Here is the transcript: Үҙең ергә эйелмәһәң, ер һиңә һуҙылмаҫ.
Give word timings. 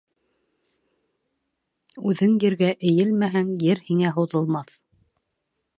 Үҙең 2.13 2.33
ергә 2.45 2.73
эйелмәһәң, 2.91 3.53
ер 3.69 3.87
һиңә 3.91 4.17
һуҙылмаҫ. 4.19 4.75